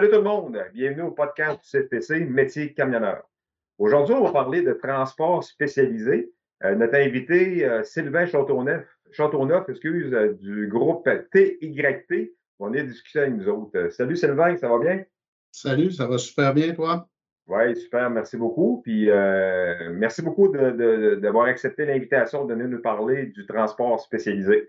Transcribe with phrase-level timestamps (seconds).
[0.00, 3.22] Salut tout le monde, bienvenue au podcast du CFPC Métier camionneur.
[3.76, 6.32] Aujourd'hui, on va parler de transport spécialisé.
[6.64, 13.34] Euh, notre invité, euh, Sylvain Châteauneuf excuse, euh, du groupe TYT, on est discuté avec
[13.34, 13.90] nous autres.
[13.90, 15.04] salut Sylvain, ça va bien?
[15.52, 17.06] Salut, ça va super bien, toi?
[17.46, 18.80] Oui, super, merci beaucoup.
[18.82, 19.10] Puis
[19.90, 24.66] merci beaucoup d'avoir accepté l'invitation de venir nous parler du transport spécialisé.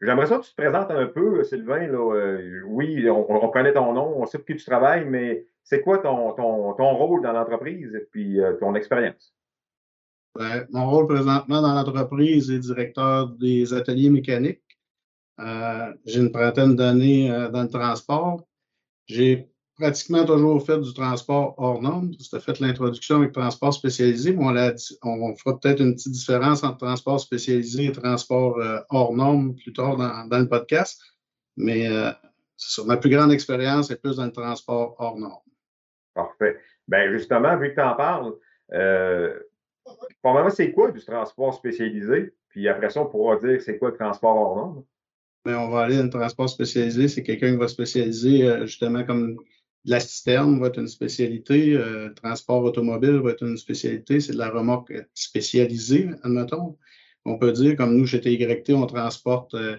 [0.00, 1.88] J'aimerais ça que tu te présentes un peu, Sylvain.
[1.88, 5.98] Euh, oui, on, connaît ton nom, on sait pour qui tu travailles, mais c'est quoi
[5.98, 9.34] ton, rôle dans l'entreprise et puis euh, ton expérience?
[10.34, 14.62] Ben, mon rôle présentement dans l'entreprise est directeur des ateliers mécaniques.
[15.40, 18.46] Euh, j'ai une trentaine d'années dans le transport.
[19.06, 22.10] J'ai pratiquement toujours fait du transport hors norme.
[22.10, 26.78] Tu as fait l'introduction avec transport spécialisé, mais on, fera peut-être une petite différence entre
[26.78, 31.00] transport spécialisé et transport euh, hors norme plus tard dans, le podcast.
[31.56, 32.10] Mais euh,
[32.56, 35.42] c'est Ma plus grande expérience est plus dans le transport hors norme.
[36.14, 36.58] Parfait.
[36.88, 38.32] Bien, justement, vu que tu en parles,
[38.72, 39.38] euh,
[40.24, 42.32] moi, c'est quoi du transport spécialisé?
[42.48, 44.84] Puis après ça, on pourra dire c'est quoi le transport hors norme?
[45.44, 47.08] Bien, on va aller dans le transport spécialisé.
[47.08, 49.36] C'est quelqu'un qui va spécialiser justement comme
[49.86, 54.38] la citerne va être une spécialité, euh, transport automobile va être une spécialité, c'est de
[54.38, 56.76] la remorque spécialisée, admettons.
[57.24, 59.76] On peut dire, comme nous, chez TYT, on transporte euh,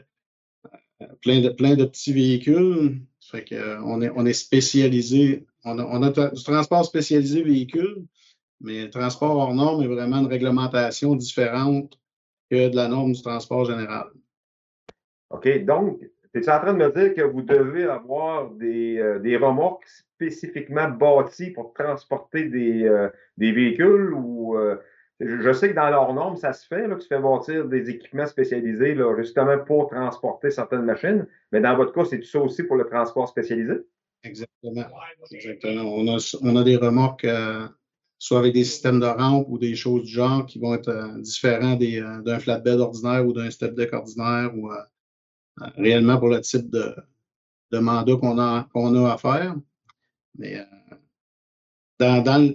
[1.22, 3.02] plein, de, petits véhicules.
[3.22, 8.05] Fait que, euh, est, on est spécialisé, on a du transport spécialisé véhicule,
[8.61, 11.99] mais le transport hors norme est vraiment une réglementation différente
[12.49, 14.08] que de la norme du transport général.
[15.30, 15.66] OK.
[15.66, 15.99] Donc,
[16.38, 21.52] es en train de me dire que vous devez avoir des, euh, remorques spécifiquement bâties
[21.52, 24.77] pour transporter des, euh, véhicules ou euh,
[25.19, 27.89] je sais que dans leurs normes, ça se fait, là, que tu fais bâtir des
[27.89, 32.64] équipements spécialisés là, justement pour transporter certaines machines, mais dans votre cas, c'est ça aussi
[32.64, 33.73] pour le transport spécialisé?
[34.23, 34.86] Exactement.
[35.31, 35.83] Exactement.
[35.95, 37.27] On a, on a des remorques
[38.20, 41.76] soit avec des systèmes de rampe ou des choses du genre qui vont être différents
[41.76, 44.70] d'un flatbed ordinaire ou d'un step deck ordinaire ou
[45.76, 49.56] réellement pour le type de, mandat qu'on a, a à faire.
[50.38, 52.54] Mais euh, dans,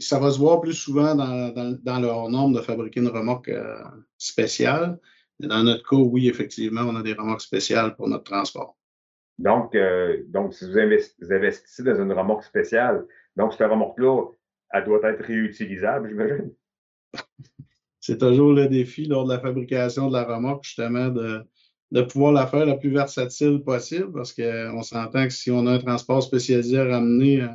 [0.00, 1.52] ça va se voir plus souvent dans,
[1.82, 3.82] dans, le hors-norme de fabriquer une remorque euh,
[4.18, 4.98] spéciale.
[5.40, 8.76] dans notre cas, oui, effectivement, on a des remorques spéciales pour notre transport.
[9.38, 13.04] Donc, euh, donc si vous investissez dans une remorque spéciale,
[13.36, 14.26] donc cette remorque-là,
[14.70, 16.52] elle doit être réutilisable, j'imagine?
[18.00, 21.42] C'est toujours le défi lors de la fabrication de la remorque, justement, de,
[21.90, 25.72] de pouvoir la faire la plus versatile possible parce qu'on s'entend que si on a
[25.72, 27.48] un transport spécialisé à ramener euh,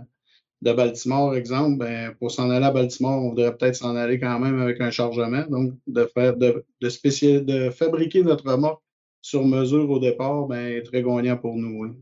[0.62, 4.40] de Baltimore, exemple, ben, pour s'en aller à Baltimore, on devrait peut-être s'en aller quand
[4.40, 5.44] même avec un chargement.
[5.50, 8.84] Donc, de faire de, de, de fabriquer notre remorque
[9.22, 11.96] sur mesure au départ, ben, très gagnant pour nous.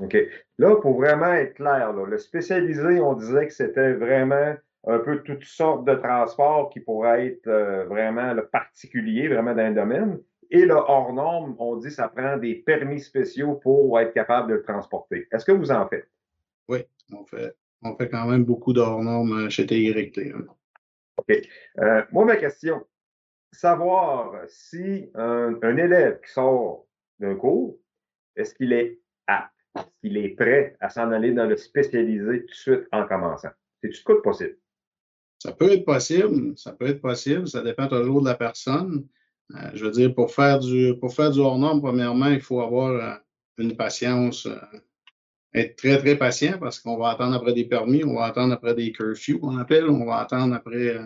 [0.00, 0.16] OK.
[0.58, 4.54] Là, pour vraiment être clair, le spécialisé, on disait que c'était vraiment
[4.86, 9.68] un peu toutes sortes de transports qui pourraient être euh, vraiment le particulier, vraiment dans
[9.68, 10.18] le domaine.
[10.50, 14.50] Et le hors norme, on dit que ça prend des permis spéciaux pour être capable
[14.50, 15.28] de le transporter.
[15.30, 16.08] Est-ce que vous en faites?
[16.68, 16.78] Oui,
[17.12, 20.32] on fait, on fait quand même beaucoup de hors normes euh, chez TYT.
[20.34, 20.46] Hein.
[21.18, 21.32] OK.
[21.80, 22.84] Euh, moi, ma question,
[23.52, 26.86] savoir si un, élève qui sort
[27.18, 27.78] d'un cours,
[28.36, 32.46] est-ce qu'il est apte, est-ce qu'il est prêt à s'en aller dans le spécialisé tout
[32.46, 33.50] de suite en commençant?
[33.82, 34.56] C'est-tu quoi possible?
[35.40, 39.06] Ça peut être possible, ça peut être possible, ça dépend toujours de la personne.
[39.54, 42.90] Euh, je veux dire, pour faire du, pour faire du hors-norme, premièrement, il faut avoir
[42.90, 43.14] euh,
[43.56, 44.56] une patience, euh,
[45.54, 48.74] être très, très patient parce qu'on va attendre après des permis, on va attendre après
[48.74, 50.96] des curfews, on appelle, on va attendre après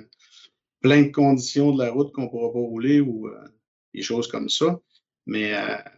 [0.81, 3.31] plein de conditions de la route qu'on ne pourra pas rouler ou
[3.95, 4.81] des choses comme ça.
[5.27, 5.53] Mais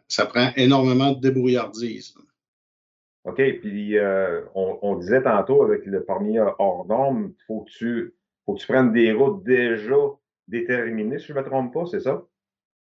[0.08, 2.14] ça prend énormément de débrouillardise.
[3.24, 3.96] OK, puis
[4.54, 8.92] on, disait tantôt avec le permis hors norme, il faut, tu, faut que tu prennes
[8.92, 9.96] des routes déjà
[10.48, 12.22] déterminées, si je ne me trompe pas, c'est ça?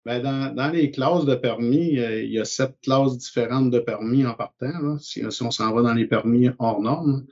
[0.05, 4.25] Ben, dans, les classes de permis, euh, il y a sept classes différentes de permis
[4.25, 4.97] en partant.
[4.99, 7.25] Si, on s'en va dans les permis hors normes,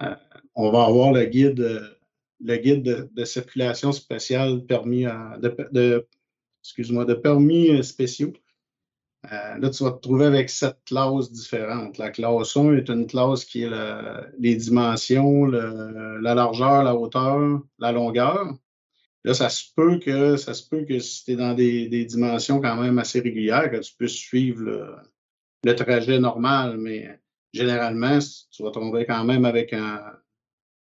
[0.00, 0.14] euh,
[0.54, 1.82] on va avoir le guide,
[2.40, 6.06] guide de, circulation spéciale permis de,
[6.62, 8.32] excuse-moi, de permis euh, spéciaux.
[9.24, 11.98] là, tu vas te trouver avec sept classes différentes.
[11.98, 13.70] La classe 1 est une classe qui est
[14.38, 18.54] les dimensions, la largeur, la hauteur, la longueur.
[19.24, 22.60] Là, ça se peut que ça se peut que si tu es dans des, dimensions
[22.60, 24.62] quand même assez régulières, que tu puisses suivre
[25.64, 27.18] le, trajet normal, mais
[27.52, 28.18] généralement,
[28.50, 30.20] tu vas tomber quand même avec un,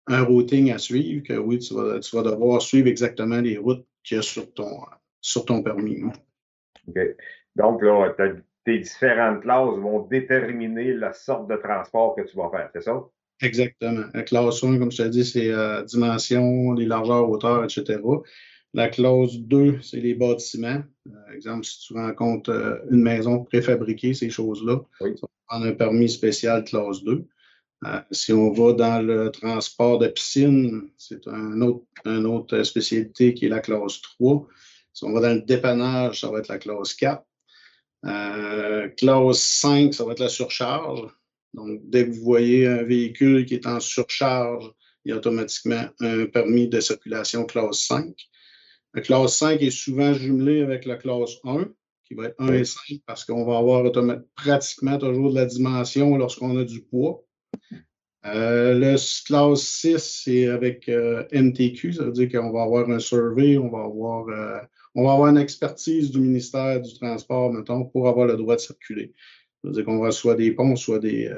[0.08, 4.18] routing à suivre, que oui, tu vas, tu vas devoir suivre exactement les routes qu'il
[4.18, 4.82] y a sur ton,
[5.22, 6.04] sur ton permis.
[6.88, 7.00] OK.
[7.56, 8.16] Donc, là,
[8.66, 13.08] tes différentes classes vont déterminer la sorte de transport que tu vas faire, c'est ça?
[13.42, 14.06] Exactement.
[14.14, 18.00] La classe 1, comme je t'ai dit, c'est euh, dimension, les largeurs, hauteurs, etc.
[18.74, 20.84] La classe 2, c'est les bâtiments.
[21.06, 25.12] Par exemple, si tu rencontres une maison préfabriquée, ces choses-là, oui.
[25.16, 27.26] ça va prendre un permis spécial classe 2.
[27.84, 33.34] Euh, si on va dans le transport de piscine, c'est un autre, une autre spécialité
[33.34, 34.48] qui est la classe 3.
[34.94, 37.24] Si on va dans le dépannage, ça va être la classe 4.
[38.06, 41.08] Euh, classe 5, ça va être la surcharge.
[41.54, 44.72] Donc, dès que vous voyez un véhicule qui est en surcharge,
[45.04, 48.14] il y a automatiquement un permis de circulation classe 5.
[48.94, 51.70] La classe 5 est souvent jumelée avec la classe 1,
[52.06, 53.90] qui va être 1 et 5, parce qu'on va avoir
[54.36, 57.24] pratiquement toujours de la dimension lorsqu'on a du poids.
[58.26, 63.00] Euh, le classe 6, c'est avec euh, MTQ, ça veut dire qu'on va avoir un
[63.00, 64.60] survey, on va avoir, euh,
[64.94, 68.62] on va avoir une expertise du ministère du Transport, mettons, pour avoir le droit de
[68.62, 69.14] circuler.
[69.62, 71.32] Ça veut dire qu'on va soit des ponts, soit des.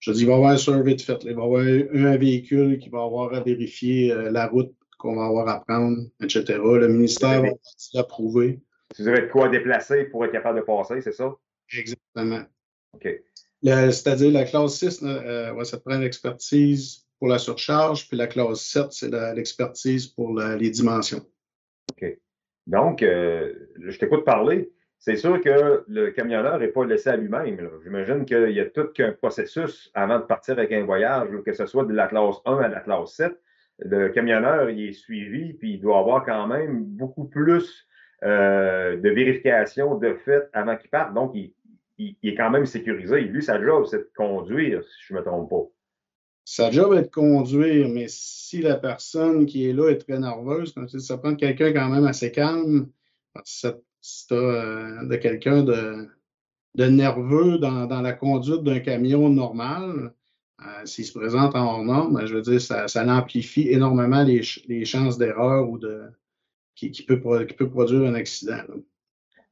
[0.00, 1.18] je dis, il va y avoir un survey de fait.
[1.24, 5.26] Il va y avoir un, véhicule qui va avoir à vérifier la route qu'on va
[5.26, 6.58] avoir à prendre, etc.
[6.58, 7.48] Le ministère va
[7.94, 8.60] l'approuver.
[8.98, 11.34] Avez de quoi déplacer pour être capable de passer, c'est ça?
[11.72, 12.42] Exactement.
[12.94, 13.08] OK.
[13.62, 18.92] C'est-à-dire la classe 6, euh, ça prend l'expertise pour la surcharge, puis la classe 7,
[18.92, 21.24] c'est l'expertise pour les dimensions.
[21.92, 22.18] OK.
[22.66, 24.70] Donc, euh, je t'écoute parler.
[24.98, 27.70] C'est sûr que le camionneur n'est pas laissé à lui-même.
[27.84, 31.66] J'imagine qu'il y a tout qu'un processus avant de partir avec un voyage, que ce
[31.66, 33.32] soit de la classe 1 à la classe 7.
[33.78, 37.86] Le camionneur, il est suivi, puis il doit avoir quand même beaucoup plus
[38.24, 41.14] euh, de vérification de fait avant qu'il parte.
[41.14, 41.54] Donc, il,
[42.24, 43.20] est quand même sécurisé.
[43.20, 45.64] Lui, sa job, c'est de conduire, si je ne me trompe pas.
[46.44, 50.74] Sa job est de conduire, mais si la personne qui est là est très nerveuse,
[50.98, 52.88] ça prend quelqu'un quand même assez calme.
[54.00, 56.08] Si tu as de quelqu'un de,
[56.76, 60.12] nerveux dans, la conduite d'un camion normal,
[60.60, 64.84] euh, s'il se présente en hors norme, ben, je veux dire, ça, amplifie énormément les,
[64.84, 66.02] chances d'erreur ou de
[66.74, 68.62] qui, peut, produire un accident.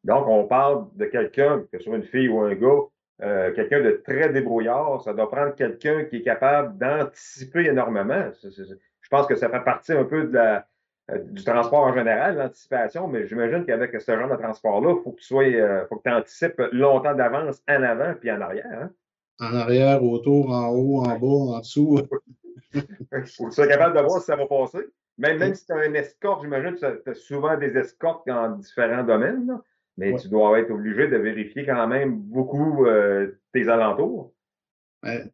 [0.04, 2.82] Donc, on parle de quelqu'un, que ce soit une fille ou un gars,
[3.22, 5.02] euh, quelqu'un de très débrouillard.
[5.02, 8.30] Ça doit prendre quelqu'un qui est capable d'anticiper énormément.
[8.42, 10.60] je pense que ça fait partie un peu de la, euh,
[11.08, 15.20] du transport en général, l'anticipation, mais j'imagine qu'avec ce genre de transport-là, il faut que
[15.20, 18.66] tu sois, euh, faut que tu anticipes longtemps d'avance en avant puis en arrière.
[18.66, 18.90] Hein?
[19.38, 22.00] En arrière, autour, en haut, en bas, en dessous.
[22.74, 22.82] Il
[23.26, 24.80] faut que tu sois capable de voir si ça va passer.
[25.18, 28.50] Même, même si tu as un escorte, j'imagine que tu as souvent des escortes dans
[28.50, 29.46] différents domaines.
[29.46, 29.62] Là.
[29.98, 34.32] Mais tu dois être obligé de vérifier quand même beaucoup euh, tes alentours.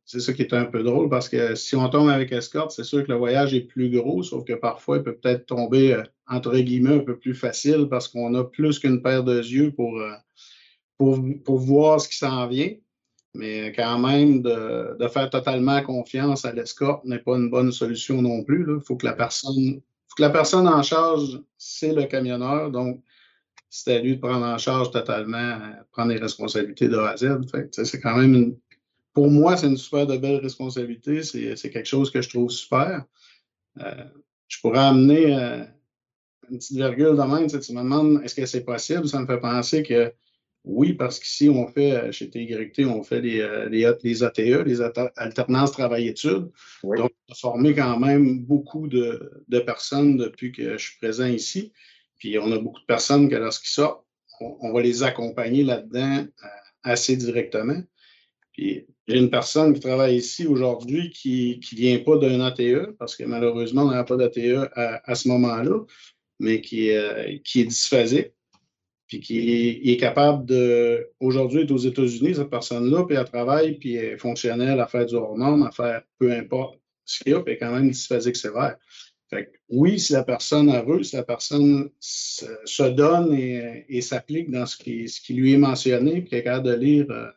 [0.05, 2.85] C'est ça qui est un peu drôle parce que si on tombe avec escorte, c'est
[2.85, 6.03] sûr que le voyage est plus gros, sauf que parfois il peut peut-être tomber euh,
[6.27, 9.99] entre guillemets un peu plus facile parce qu'on a plus qu'une paire de yeux pour,
[9.99, 10.13] euh,
[10.99, 12.73] pour, pour, voir ce qui s'en vient.
[13.35, 18.21] Mais quand même, de, de faire totalement confiance à l'escorte n'est pas une bonne solution
[18.21, 18.67] non plus.
[18.69, 22.71] Il faut que la personne, faut que la personne en charge, c'est le camionneur.
[22.71, 23.03] Donc,
[23.71, 27.17] c'est à lui de prendre en charge totalement, euh, prendre les responsabilités de A à
[27.17, 27.39] Z.
[27.73, 28.55] c'est quand même
[29.13, 31.23] pour moi, c'est une super de belle responsabilité.
[31.23, 33.05] C'est quelque chose que je trouve super.
[33.81, 34.05] Euh,
[34.49, 35.65] je pourrais amener euh,
[36.51, 37.47] une petite virgule de même.
[37.49, 39.09] Tu me demandes est-ce que c'est possible?
[39.09, 40.13] Ça me fait penser que
[40.65, 45.73] oui, parce qu'ici, on fait, chez TYT, on fait les, les, les ATE, les alternances
[45.73, 46.51] travail-études.
[46.85, 51.27] Donc, on a formé quand même beaucoup de, de personnes depuis que je suis présent
[51.27, 51.73] ici.
[52.23, 54.07] Puis on a beaucoup de personnes que lorsqu'ils sortent,
[54.39, 56.49] on, va les accompagner là-dedans euh,
[56.85, 57.83] assez directement.
[58.53, 63.17] Puis j'ai une personne qui travaille ici aujourd'hui qui ne vient pas d'un ATE, parce
[63.17, 65.81] que malheureusement, on n'a pas d'ATE à, ce moment-là,
[66.39, 68.33] mais qui, euh, qui est dysphasique,
[69.07, 71.09] puis qui est, capable de.
[71.21, 75.07] Aujourd'hui, est aux États-Unis, cette personne-là, puis elle travaille, puis elle est fonctionnelle à faire
[75.07, 77.91] du hors-norme, à faire peu importe ce qu'il y a, puis elle est quand même
[77.91, 78.77] dysphasique sévère
[79.69, 84.77] oui, si la personne a veut, si la personne se, donne et, s'applique dans ce
[84.77, 87.31] qui, ce qui, lui est mentionné, puis qu'elle est capable de lire euh,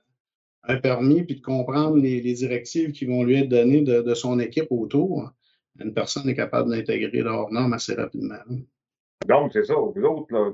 [0.68, 4.68] un permis, puis de comprendre les, directives qui vont lui être données de, son équipe
[4.72, 5.32] autour,
[5.80, 8.36] une personne est capable d'intégrer leur norme assez rapidement.
[9.28, 9.76] Donc, c'est ça.
[9.76, 10.52] Vous autres, là,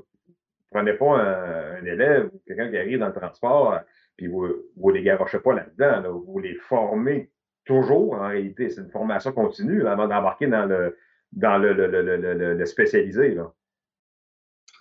[0.70, 3.78] prenez pas un, élève ou quelqu'un qui arrive dans le transport,
[4.16, 6.20] puis vous ne les garochez pas là-dedans.
[6.26, 7.30] vous les formez
[7.64, 8.70] toujours, en réalité.
[8.70, 10.96] C'est une formation continue avant d'embarquer dans le
[11.32, 13.30] dans le, le, le, le spécialisé.
[13.30, 13.54] Là.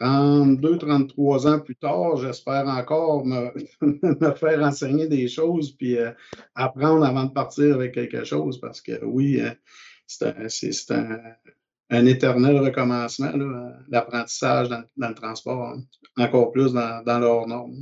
[0.01, 3.51] 32, 33 ans plus tard, j'espère encore me,
[4.35, 6.11] faire enseigner des choses puis euh,
[6.55, 9.51] apprendre avant de partir avec quelque chose parce que oui, euh,
[10.07, 13.31] c'est un, éternel recommencement,
[13.89, 15.77] l'apprentissage dans, le transport,
[16.17, 17.75] encore plus dans, dans leur norme.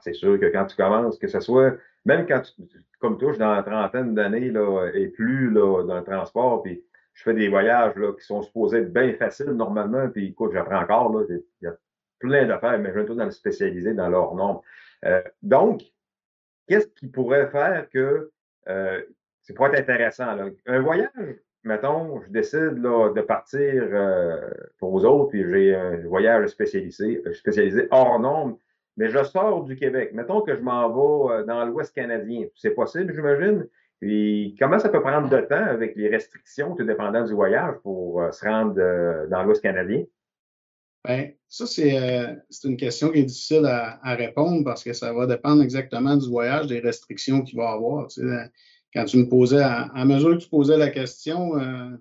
[0.00, 1.74] c'est sûr que quand tu commences, que ce soit,
[2.06, 2.62] même quand tu,
[3.00, 4.52] comme suis dans la trentaine d'années
[4.94, 6.82] et plus là, dans le transport, puis
[7.20, 10.80] je fais des voyages là, qui sont supposés être bien faciles normalement, puis écoute, j'apprends
[10.80, 11.76] encore, là, il y a
[12.18, 14.62] plein d'affaires, mais je vais tout dans le spécialisé dans leur nombre.
[15.04, 15.82] Euh, donc,
[16.66, 18.30] qu'est-ce qui pourrait faire que
[18.68, 19.02] euh,
[19.42, 20.34] c'est pour être intéressant?
[20.34, 20.46] Là.
[20.64, 21.10] Un voyage,
[21.62, 27.22] mettons, je décide là, de partir euh, pour vous autres, puis j'ai un voyage spécialisé,
[27.34, 28.56] spécialisé hors nombre,
[28.96, 30.12] mais je sors du Québec.
[30.14, 32.46] Mettons que je m'en vais dans l'Ouest canadien.
[32.54, 33.66] C'est possible, j'imagine.
[34.00, 38.22] Puis comment ça peut prendre de temps avec les restrictions, tout dépendant du voyage, pour
[38.32, 38.74] se rendre
[39.28, 40.04] dans l'Ouest canadien?
[41.06, 45.26] Bien, ça, euh, c'est une question qui est difficile à, répondre parce que ça va
[45.26, 48.08] dépendre exactement du voyage, des restrictions qu'il va avoir.
[48.94, 51.96] quand tu me posais, à, mesure que tu posais la question, euh,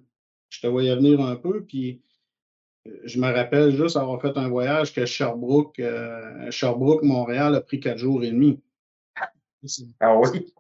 [0.50, 2.01] je te voyais venir un peu, puis
[2.88, 5.82] euh, je me rappelle juste avoir fait un voyage que Sherbrooke,
[6.50, 8.62] Sherbrooke, Montréal a pris quatre jours et demi.
[10.00, 10.54] Ah oui?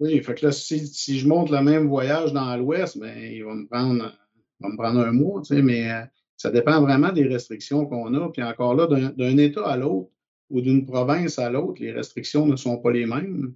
[0.00, 3.54] Oui, fait que là, si, je monte le même voyage dans l'Ouest, ben, il va
[3.54, 4.12] me prendre,
[4.60, 5.88] va me prendre un mois, tu sais, mais
[6.36, 8.28] ça dépend vraiment des restrictions qu'on a.
[8.30, 10.10] Puis encore là, d'un État à l'autre
[10.50, 13.54] ou d'une province à l'autre, les restrictions ne sont pas les mêmes.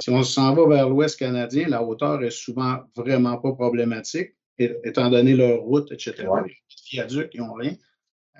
[0.00, 5.10] Si on s'en va vers l'Ouest canadien, la hauteur est souvent vraiment pas problématique, étant
[5.10, 6.28] donné leur route, etc.
[6.46, 6.54] Les
[6.90, 7.74] viaducs, ils n'ont rien.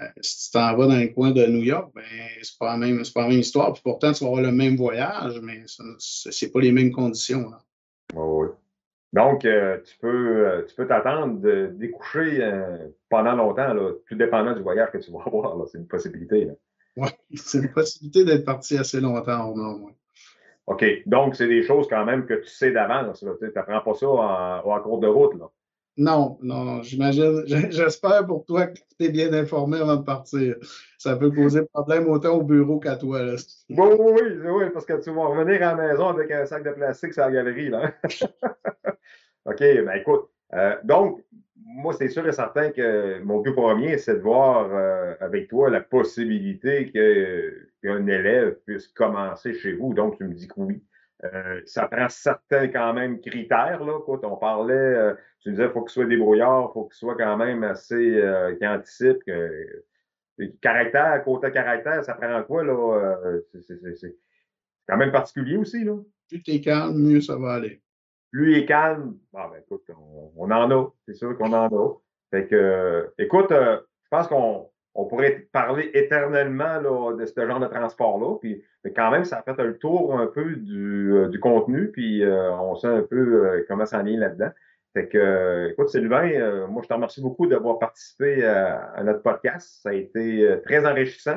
[0.01, 2.03] Euh, si tu t'en vas dans le coin de New York, ben,
[2.43, 3.73] c'est pas, la même, pas la même histoire.
[3.73, 7.51] Puis pourtant, tu vas avoir le même voyage, mais ce n'est pas les mêmes conditions.
[8.15, 8.49] oui.
[9.13, 14.15] Donc, euh, tu peux euh, tu peux t'attendre de découcher euh, pendant longtemps, là, tout
[14.15, 15.67] dépendant du voyage que tu vas avoir.
[15.69, 16.51] C'est une possibilité.
[16.99, 19.91] Oui, c'est une possibilité d'être parti assez longtemps au nord.
[20.67, 20.85] OK.
[21.07, 23.21] Donc, c'est des choses quand même que tu sais d'avance.
[23.21, 25.39] Tu n'apprends pas ça en, en, cours de route.
[25.39, 25.51] Là.
[25.99, 30.57] Non, non, j'imagine, j'espère pour toi que tu es bien informé avant de partir.
[30.99, 33.23] Ça peut poser problème autant au bureau qu'à toi.
[33.23, 33.37] Là.
[33.71, 36.71] Oui, oui, oui, parce que tu vas revenir à la maison avec un sac de
[36.71, 37.71] plastique sur la galerie.
[37.71, 37.95] Là.
[39.47, 41.23] OK, ben écoute, euh, donc,
[41.55, 45.71] moi, c'est sûr et certain que mon but premier, c'est de voir euh, avec toi
[45.71, 46.91] la possibilité
[47.83, 49.95] qu'un élève puisse commencer chez vous.
[49.95, 50.83] Donc, tu me dis que oui.
[51.25, 53.83] Euh, ça prend certains quand même critères.
[53.85, 57.17] Là, on parlait, euh, tu disais, il faut qu'il soit débrouillard, il faut qu'il soit
[57.17, 59.25] quand même assez, euh, qui anticipe.
[59.25, 59.85] Que,
[60.61, 62.63] caractère, côté caractère, ça prend quoi?
[62.65, 63.17] là?
[63.63, 64.17] C'est
[64.87, 65.85] quand même particulier aussi.
[65.85, 65.97] Là.
[66.29, 67.81] Plus tu es calme, mieux ça va aller.
[68.31, 69.89] Plus il est calme, ben, écoute,
[70.37, 71.95] on, en a, c'est sûr qu'on en a.
[72.31, 77.67] Fait que, écoute, je pense qu'on on pourrait parler éternellement là, de ce genre de
[77.67, 78.39] transport-là.
[78.41, 81.91] Puis, mais quand même, ça a fait un tour un peu du, euh, du contenu,
[81.91, 84.51] puis euh, on sait un peu euh, comment ça en est là-dedans.
[84.95, 89.83] Fait que, écoute, Sylvain, moi, je te remercie beaucoup d'avoir participé à, notre podcast.
[89.83, 91.37] Ça a été très enrichissant.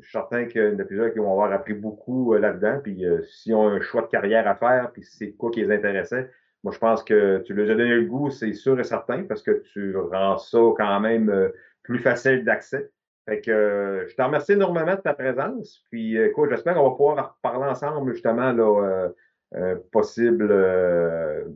[0.00, 2.80] Je suis certain qu'il y en a plusieurs qui vont avoir appris beaucoup là-dedans.
[2.82, 6.28] Puis, s'ils ont un choix de carrière à faire, puis c'est quoi qui les intéressait,
[6.64, 9.42] moi, je pense que tu leur as donné le goût, c'est sûr et certain, parce
[9.44, 11.52] que tu rends ça quand même
[11.84, 12.90] plus facile d'accès.
[13.26, 15.82] Fait que euh, je te remercie énormément de ta présence.
[15.90, 19.10] Puis euh, écoute, j'espère qu'on va pouvoir parler ensemble justement là,
[19.54, 20.52] euh, possible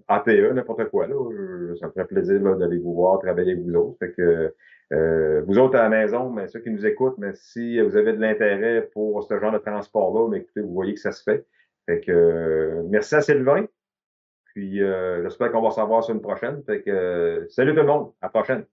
[0.08, 1.06] ATE, n'importe quoi.
[1.06, 1.14] Là.
[1.78, 3.98] ça me ferait plaisir d'aller vous voir, travailler avec vous autres.
[4.00, 4.54] Fait que
[5.46, 8.20] vous autres à la maison, mais ceux qui nous écoutent, mais si vous avez de
[8.20, 11.46] l'intérêt pour ce genre de transport-là, mais écoutez, vous voyez que ça se fait.
[11.86, 13.66] Fait que merci à Sylvain.
[14.46, 14.80] Puis
[15.22, 16.64] j'espère qu'on va se sur une prochaine.
[16.64, 18.64] Fait que salut tout le monde, à la prochaine.